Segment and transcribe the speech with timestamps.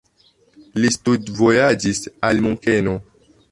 [0.85, 2.01] Li studvojaĝis
[2.31, 2.99] al Munkeno.